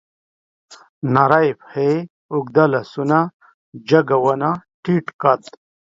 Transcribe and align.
نرۍ 1.13 1.47
پښې، 1.59 1.91
اوږده 2.33 2.65
لاسونه، 2.73 3.17
جګه 3.89 4.17
ونه، 4.23 4.51
ټيټ 4.83 5.07
قد 5.21 5.41